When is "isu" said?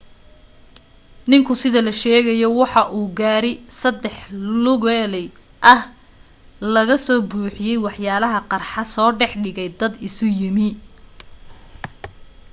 10.07-10.27